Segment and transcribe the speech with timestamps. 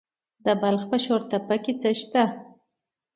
[0.45, 2.23] د بلخ په شورتپه کې څه شی شته؟